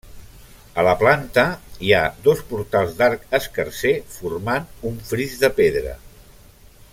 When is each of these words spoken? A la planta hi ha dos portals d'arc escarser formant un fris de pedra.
A 0.83 0.85
la 0.85 0.93
planta 1.01 1.43
hi 1.87 1.93
ha 1.97 2.07
dos 2.27 2.41
portals 2.53 2.95
d'arc 3.01 3.29
escarser 3.41 3.93
formant 4.15 4.67
un 4.93 4.97
fris 5.11 5.37
de 5.45 5.53
pedra. 5.61 5.95